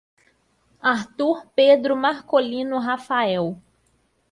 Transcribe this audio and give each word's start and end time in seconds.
Arthur 0.83 1.45
Pedro 1.55 1.95
Marcolino 1.95 2.79
Rafael 2.79 3.55